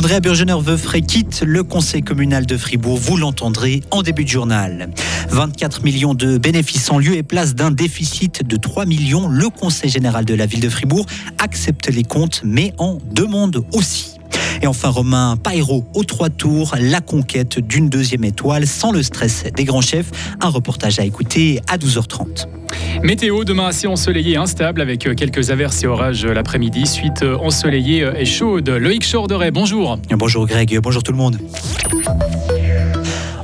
[0.00, 2.96] Andrea Burgener-Veufray quitte le conseil communal de Fribourg.
[2.96, 4.88] Vous l'entendrez en début de journal.
[5.28, 9.28] 24 millions de bénéfices en lieu et place d'un déficit de 3 millions.
[9.28, 11.04] Le conseil général de la ville de Fribourg
[11.36, 14.14] accepte les comptes, mais en demande aussi.
[14.62, 19.44] Et enfin, Romain Pairo au trois tours, la conquête d'une deuxième étoile sans le stress
[19.54, 20.10] des grands chefs.
[20.40, 22.46] Un reportage à écouter à 12h30.
[23.02, 26.86] Météo demain assez ensoleillé et instable avec quelques averses et orages l'après-midi.
[26.86, 28.68] Suite ensoleillée et chaude.
[28.68, 29.98] Loïc Chorderet, bonjour.
[30.10, 31.38] Bonjour Greg, bonjour tout le monde.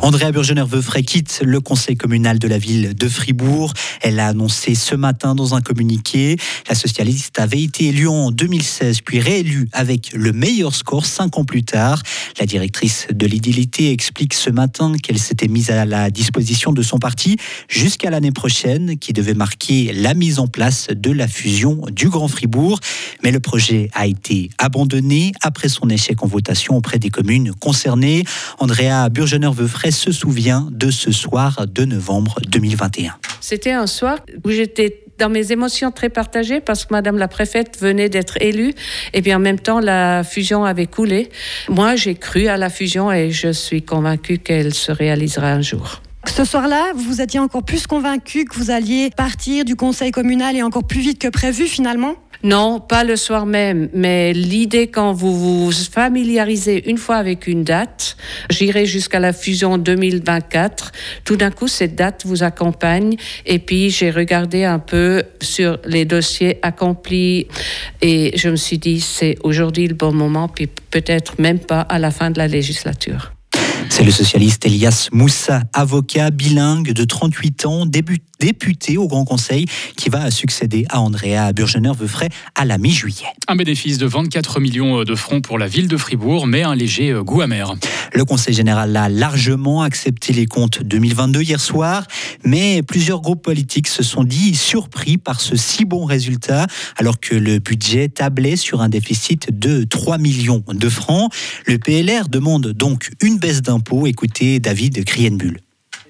[0.06, 3.74] Andrea Burgener-Veufray quitte le conseil communal de la ville de Fribourg.
[4.02, 6.36] Elle a annoncé ce matin dans un communiqué.
[6.68, 11.44] La socialiste avait été élue en 2016 puis réélue avec le meilleur score cinq ans
[11.44, 12.00] plus tard.
[12.38, 17.00] La directrice de l'idilité explique ce matin qu'elle s'était mise à la disposition de son
[17.00, 17.36] parti
[17.68, 22.28] jusqu'à l'année prochaine qui devait marquer la mise en place de la fusion du Grand
[22.28, 22.78] Fribourg.
[23.24, 28.22] Mais le projet a été abandonné après son échec en votation auprès des communes concernées.
[28.60, 33.14] Andrea Burgener-Veufray se souvient de ce soir de novembre 2021.
[33.40, 37.78] C'était un soir où j'étais dans mes émotions très partagées parce que Madame la préfète
[37.80, 38.74] venait d'être élue
[39.12, 41.30] et puis en même temps la fusion avait coulé.
[41.68, 46.02] Moi j'ai cru à la fusion et je suis convaincue qu'elle se réalisera un jour.
[46.28, 50.62] Ce soir-là, vous étiez encore plus convaincu que vous alliez partir du conseil communal et
[50.62, 55.64] encore plus vite que prévu finalement non, pas le soir même, mais l'idée quand vous
[55.64, 58.16] vous familiarisez une fois avec une date,
[58.50, 60.92] j'irai jusqu'à la fusion 2024,
[61.24, 63.16] tout d'un coup cette date vous accompagne
[63.46, 67.48] et puis j'ai regardé un peu sur les dossiers accomplis
[68.02, 71.98] et je me suis dit c'est aujourd'hui le bon moment puis peut-être même pas à
[71.98, 73.35] la fin de la législature.
[73.96, 77.86] C'est le socialiste Elias Moussa, avocat bilingue de 38 ans,
[78.40, 83.26] député au Grand Conseil, qui va succéder à Andrea Burgener-Veufray à la mi-juillet.
[83.48, 87.14] Un bénéfice de 24 millions de francs pour la ville de Fribourg, mais un léger
[87.22, 87.74] goût amer.
[88.12, 92.06] Le Conseil général a largement accepté les comptes 2022 hier soir,
[92.44, 97.34] mais plusieurs groupes politiques se sont dit surpris par ce si bon résultat, alors que
[97.34, 101.32] le budget tablait sur un déficit de 3 millions de francs.
[101.66, 104.06] Le PLR demande donc une baisse d'impôts.
[104.06, 105.65] Écoutez David Krienbull.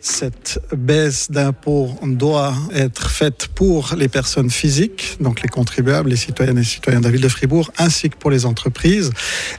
[0.09, 6.59] Cette baisse d'impôts doit être faite pour les personnes physiques, donc les contribuables, les citoyennes
[6.59, 9.11] et citoyens de la ville de Fribourg, ainsi que pour les entreprises.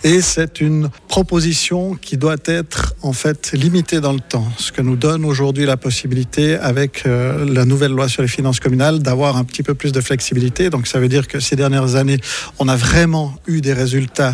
[0.05, 4.81] Et c'est une proposition qui doit être en fait limitée dans le temps, ce que
[4.81, 9.35] nous donne aujourd'hui la possibilité, avec euh, la nouvelle loi sur les finances communales, d'avoir
[9.35, 10.69] un petit peu plus de flexibilité.
[10.69, 12.21] Donc ça veut dire que ces dernières années,
[12.57, 14.33] on a vraiment eu des résultats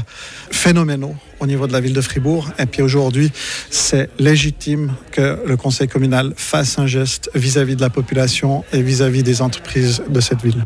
[0.52, 2.50] phénoménaux au niveau de la ville de Fribourg.
[2.58, 3.32] Et puis aujourd'hui,
[3.70, 9.24] c'est légitime que le conseil communal fasse un geste vis-à-vis de la population et vis-à-vis
[9.24, 10.64] des entreprises de cette ville.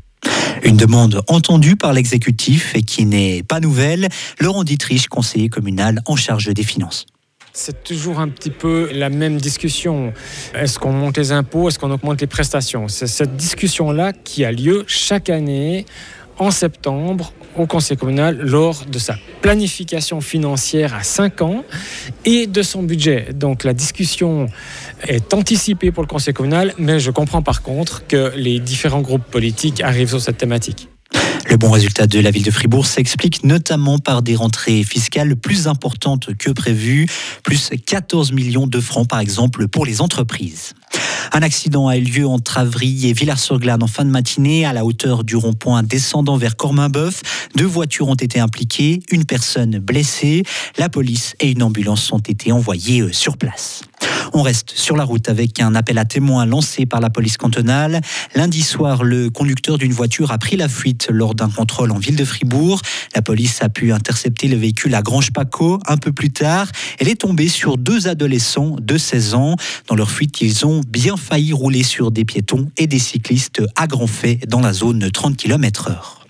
[0.63, 4.07] Une demande entendue par l'exécutif et qui n'est pas nouvelle.
[4.39, 7.07] Laurent Dietrich, conseiller communal en charge des finances.
[7.53, 10.13] C'est toujours un petit peu la même discussion.
[10.53, 11.69] Est-ce qu'on monte les impôts?
[11.69, 12.87] Est-ce qu'on augmente les prestations?
[12.87, 15.85] C'est cette discussion-là qui a lieu chaque année
[16.37, 21.63] en septembre au Conseil communal lors de sa planification financière à 5 ans
[22.25, 23.29] et de son budget.
[23.33, 24.47] Donc la discussion
[25.07, 29.25] est anticipée pour le Conseil communal, mais je comprends par contre que les différents groupes
[29.25, 30.89] politiques arrivent sur cette thématique.
[31.49, 35.67] Le bon résultat de la ville de Fribourg s'explique notamment par des rentrées fiscales plus
[35.67, 37.07] importantes que prévues,
[37.43, 40.73] plus 14 millions de francs par exemple pour les entreprises.
[41.33, 44.85] Un accident a eu lieu entre Avry et Villars-sur-Glane en fin de matinée à la
[44.85, 47.21] hauteur du rond-point descendant vers Corminboeuf.
[47.55, 50.43] Deux voitures ont été impliquées, une personne blessée.
[50.77, 53.83] La police et une ambulance ont été envoyées euh, sur place.
[54.37, 58.01] On reste sur la route avec un appel à témoins lancé par la police cantonale.
[58.35, 62.15] Lundi soir, le conducteur d'une voiture a pris la fuite lors d'un contrôle en ville
[62.15, 62.79] de Fribourg.
[63.15, 65.79] La police a pu intercepter le véhicule à Grange-Paco.
[65.87, 66.67] Un peu plus tard,
[66.99, 69.55] elle est tombée sur deux adolescents de 16 ans.
[69.87, 73.87] Dans leur fuite, ils ont bien failli rouler sur des piétons et des cyclistes à
[73.87, 76.26] grand fait dans la zone 30 km/h.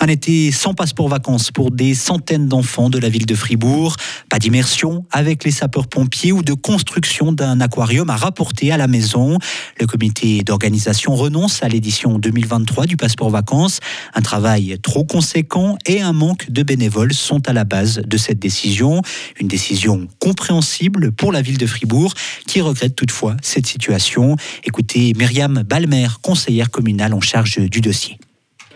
[0.00, 3.96] Un été sans passeport vacances pour des centaines d'enfants de la ville de Fribourg.
[4.28, 9.38] Pas d'immersion avec les sapeurs-pompiers ou de construction d'un aquarium à rapporter à la maison.
[9.80, 13.80] Le comité d'organisation renonce à l'édition 2023 du passeport vacances.
[14.14, 18.38] Un travail trop conséquent et un manque de bénévoles sont à la base de cette
[18.38, 19.02] décision.
[19.40, 22.14] Une décision compréhensible pour la ville de Fribourg
[22.46, 24.36] qui regrette toutefois cette situation.
[24.62, 28.18] Écoutez Myriam Balmer, conseillère communale en charge du dossier.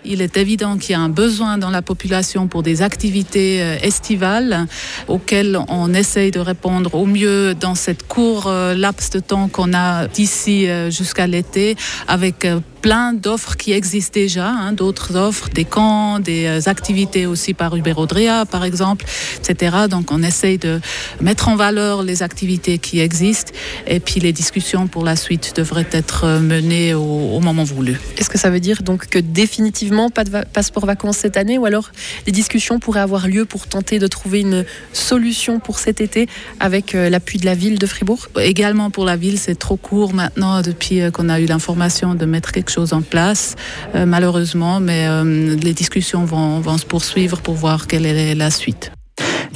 [0.05, 3.77] Il est évident qu'il y a un besoin dans la population pour des activités euh,
[3.83, 4.67] estivales
[5.07, 9.73] auxquelles on essaye de répondre au mieux dans cette court euh, laps de temps qu'on
[9.75, 11.77] a d'ici euh, jusqu'à l'été
[12.09, 12.47] avec
[12.83, 17.77] plein d'offres qui existent déjà, hein, d'autres offres, des camps, des euh, activités aussi par
[17.77, 19.07] Uber Odrea, par exemple,
[19.39, 19.87] etc.
[19.89, 20.81] Donc on essaye de
[21.21, 23.53] mettre en valeur les activités qui existent
[23.87, 27.99] et puis les discussions pour la suite devraient être euh, menées au, au moment voulu.
[28.19, 31.59] Est-ce que ça veut dire donc que définitivement pas de va passeport vacances cette année
[31.59, 31.93] ou alors
[32.27, 36.97] des discussions pourraient avoir lieu pour tenter de trouver une solution pour cet été avec
[36.97, 38.27] euh, l'appui de la ville de Fribourg?
[38.41, 42.51] Également pour la ville, c'est trop court maintenant depuis qu'on a eu l'information de mettre
[42.51, 43.55] quelque en place,
[43.95, 48.51] euh, malheureusement, mais euh, les discussions vont, vont se poursuivre pour voir quelle est la
[48.51, 48.93] suite.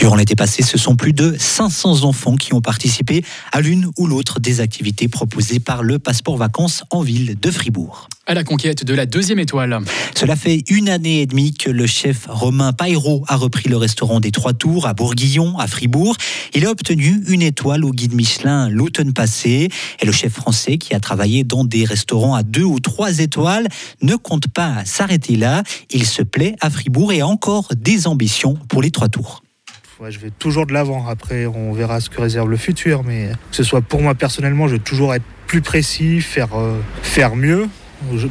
[0.06, 4.06] Durant l'été passé, ce sont plus de 500 enfants qui ont participé à l'une ou
[4.06, 8.08] l'autre des activités proposées par le passeport vacances en ville de Fribourg.
[8.24, 9.80] À la conquête de la deuxième étoile.
[10.14, 14.20] Cela fait une année et demie que le chef Romain Pairo a repris le restaurant
[14.20, 16.16] des Trois Tours à Bourguillon, à Fribourg.
[16.54, 19.70] Il a obtenu une étoile au guide Michelin l'automne passé.
[19.98, 23.66] Et le chef français, qui a travaillé dans des restaurants à deux ou trois étoiles,
[24.02, 25.64] ne compte pas s'arrêter là.
[25.90, 29.42] Il se plaît à Fribourg et a encore des ambitions pour les Trois Tours.
[30.08, 31.06] Je vais toujours de l'avant.
[31.08, 33.02] Après, on verra ce que réserve le futur.
[33.02, 36.78] Mais que ce soit pour moi personnellement, je vais toujours être plus précis, faire, euh,
[37.02, 37.68] faire mieux.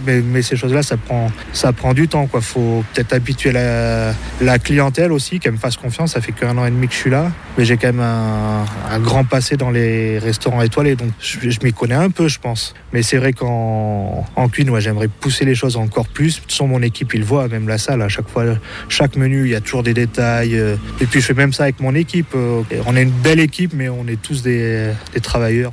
[0.06, 2.30] Mais, mais ces choses-là, ça prend, ça prend du temps.
[2.34, 6.14] Il faut peut-être habituer la, la clientèle aussi, qu'elle me fasse confiance.
[6.14, 7.32] Ça fait qu'un an et demi que je suis là.
[7.58, 10.96] Mais j'ai quand même un, un grand passé dans les restaurants étoilés.
[10.96, 12.74] Donc je, m'y connais un peu, je pense.
[12.94, 16.42] Mais c'est vrai qu'en en cuisine, j'aimerais pousser les choses encore plus.
[16.48, 18.02] Sans mon équipe, ils le voient, même la salle.
[18.02, 18.44] À chaque fois,
[18.90, 20.56] chaque menu, il y a toujours des détails.
[20.58, 22.34] euh, Et puis je fais même ça avec mon équipe.
[22.36, 25.72] euh, On est une belle équipe, mais on est tous des, des travailleurs.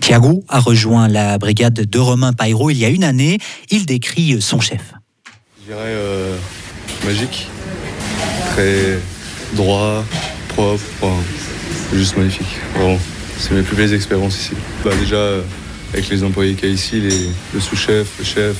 [0.00, 3.38] Thiago a rejoint la brigade de Romain Pairo il y a une année.
[3.70, 4.94] Il décrit son chef.
[5.60, 6.36] Je dirais euh,
[7.04, 7.48] magique,
[8.50, 8.98] très
[9.54, 10.04] droit,
[10.48, 10.82] propre,
[11.92, 12.58] juste magnifique.
[13.38, 14.52] C'est mes plus belles expériences ici.
[14.84, 15.42] Bah, déjà, euh,
[15.92, 17.00] avec les employés qu'il y a ici,
[17.54, 18.56] le sous-chef, le chef,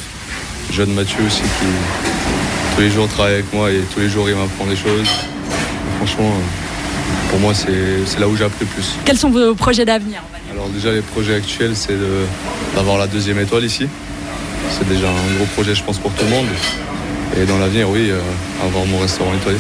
[0.73, 1.67] John Mathieu aussi, qui
[2.75, 5.09] tous les jours travaille avec moi et tous les jours il m'apprend des choses.
[5.99, 6.70] Franchement, euh,
[7.31, 8.97] pour moi, c'est c'est là où j'ai appris le plus.
[9.05, 11.97] Quels sont vos projets d'avenir Alors déjà les projets actuels c'est
[12.75, 13.87] d'avoir la deuxième étoile ici.
[14.71, 16.47] C'est déjà un gros projet je pense pour tout le monde.
[17.41, 18.21] Et dans l'avenir oui, euh,
[18.65, 19.59] avoir mon restaurant étoilé.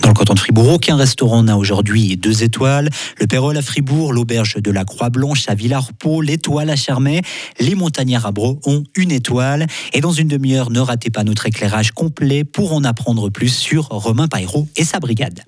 [0.00, 2.90] Dans le canton de Fribourg, aucun restaurant n'a aujourd'hui deux étoiles.
[3.18, 7.22] Le Pérol à Fribourg, l'auberge de la Croix-Blanche à Villarpeau, l'étoile à Chermay,
[7.58, 9.66] les Montagnards à Bro ont une étoile.
[9.92, 13.86] Et dans une demi-heure, ne ratez pas notre éclairage complet pour en apprendre plus sur
[13.86, 15.40] Romain Pairo et sa brigade.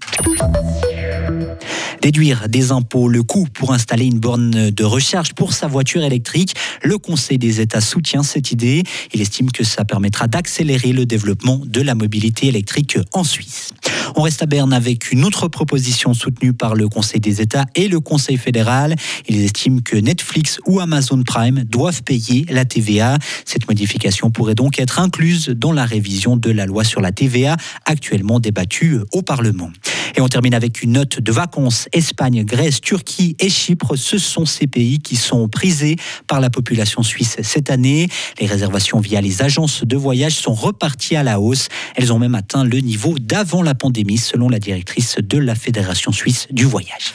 [2.02, 6.54] Déduire des impôts le coût pour installer une borne de recharge pour sa voiture électrique.
[6.82, 8.82] Le Conseil des États soutient cette idée.
[9.12, 13.72] Il estime que ça permettra d'accélérer le développement de la mobilité électrique en Suisse.
[14.14, 17.88] On reste à Berne avec une autre proposition soutenue par le Conseil des États et
[17.88, 18.94] le Conseil fédéral.
[19.28, 23.18] Ils estiment que Netflix ou Amazon Prime doivent payer la TVA.
[23.44, 27.56] Cette modification pourrait donc être incluse dans la révision de la loi sur la TVA
[27.84, 29.70] actuellement débattue au Parlement.
[30.16, 31.45] Et on termine avec une note de vacances.
[31.92, 35.96] Espagne, Grèce, Turquie et Chypre, ce sont ces pays qui sont prisés
[36.26, 38.08] par la population suisse cette année.
[38.40, 41.68] Les réservations via les agences de voyage sont reparties à la hausse.
[41.94, 46.12] Elles ont même atteint le niveau d'avant la pandémie, selon la directrice de la Fédération
[46.12, 47.14] suisse du voyage.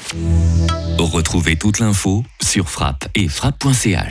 [0.97, 3.99] Retrouvez toute l'info sur frappe et frappe.ch.